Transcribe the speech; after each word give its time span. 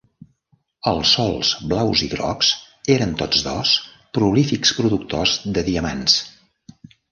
Els 0.91 1.11
sòls 1.17 1.51
blaus 1.73 2.01
i 2.07 2.09
grocs 2.13 2.49
eren 2.95 3.13
tots 3.21 3.45
dos 3.49 3.75
prolífics 4.19 4.75
productors 4.81 5.39
de 5.59 5.67
diamants. 5.71 6.19